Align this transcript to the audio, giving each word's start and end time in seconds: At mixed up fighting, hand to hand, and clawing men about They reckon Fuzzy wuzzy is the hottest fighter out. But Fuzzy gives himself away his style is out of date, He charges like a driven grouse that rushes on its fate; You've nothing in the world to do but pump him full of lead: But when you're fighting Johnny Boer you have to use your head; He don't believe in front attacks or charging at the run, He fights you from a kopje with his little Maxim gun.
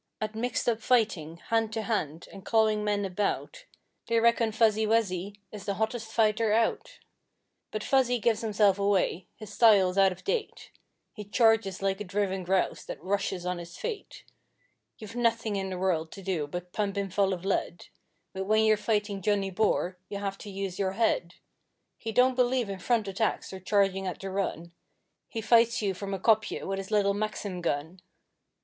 At 0.19 0.33
mixed 0.33 0.67
up 0.67 0.81
fighting, 0.81 1.37
hand 1.49 1.71
to 1.73 1.83
hand, 1.83 2.27
and 2.33 2.43
clawing 2.43 2.83
men 2.83 3.05
about 3.05 3.65
They 4.07 4.19
reckon 4.19 4.51
Fuzzy 4.51 4.87
wuzzy 4.87 5.35
is 5.51 5.65
the 5.65 5.75
hottest 5.75 6.07
fighter 6.11 6.51
out. 6.53 6.97
But 7.69 7.83
Fuzzy 7.83 8.17
gives 8.17 8.41
himself 8.41 8.79
away 8.79 9.27
his 9.35 9.53
style 9.53 9.91
is 9.91 9.99
out 9.99 10.11
of 10.11 10.23
date, 10.23 10.71
He 11.13 11.23
charges 11.23 11.83
like 11.83 12.01
a 12.01 12.03
driven 12.03 12.43
grouse 12.43 12.83
that 12.85 13.03
rushes 13.03 13.45
on 13.45 13.59
its 13.59 13.77
fate; 13.77 14.23
You've 14.97 15.15
nothing 15.15 15.55
in 15.55 15.69
the 15.69 15.77
world 15.77 16.11
to 16.13 16.23
do 16.23 16.47
but 16.47 16.73
pump 16.73 16.97
him 16.97 17.11
full 17.11 17.31
of 17.31 17.45
lead: 17.45 17.89
But 18.33 18.45
when 18.45 18.65
you're 18.65 18.77
fighting 18.77 19.21
Johnny 19.21 19.51
Boer 19.51 19.99
you 20.09 20.17
have 20.17 20.39
to 20.39 20.49
use 20.49 20.79
your 20.79 20.93
head; 20.93 21.35
He 21.99 22.11
don't 22.11 22.33
believe 22.33 22.71
in 22.71 22.79
front 22.79 23.07
attacks 23.07 23.53
or 23.53 23.59
charging 23.59 24.07
at 24.07 24.19
the 24.19 24.31
run, 24.31 24.71
He 25.29 25.41
fights 25.41 25.83
you 25.83 25.93
from 25.93 26.11
a 26.15 26.19
kopje 26.19 26.65
with 26.65 26.79
his 26.79 26.89
little 26.89 27.13
Maxim 27.13 27.61
gun. 27.61 28.01